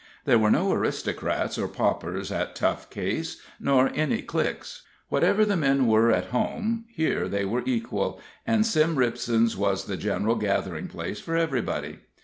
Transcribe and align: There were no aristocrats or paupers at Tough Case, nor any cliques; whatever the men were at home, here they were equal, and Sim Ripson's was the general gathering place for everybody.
There 0.25 0.39
were 0.39 0.49
no 0.49 0.71
aristocrats 0.71 1.59
or 1.59 1.67
paupers 1.67 2.31
at 2.31 2.55
Tough 2.55 2.89
Case, 2.89 3.39
nor 3.59 3.91
any 3.93 4.23
cliques; 4.23 4.81
whatever 5.09 5.45
the 5.45 5.55
men 5.55 5.85
were 5.85 6.11
at 6.11 6.31
home, 6.33 6.85
here 6.87 7.27
they 7.27 7.45
were 7.45 7.61
equal, 7.67 8.19
and 8.43 8.65
Sim 8.65 8.95
Ripson's 8.95 9.55
was 9.55 9.85
the 9.85 9.97
general 9.97 10.37
gathering 10.37 10.87
place 10.87 11.19
for 11.19 11.37
everybody. 11.37 11.99